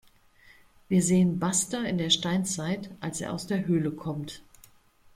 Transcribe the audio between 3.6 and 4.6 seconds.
Höhle kommt.